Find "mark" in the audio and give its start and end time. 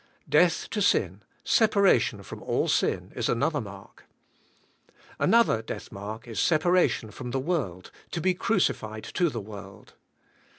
3.61-4.05, 5.91-6.27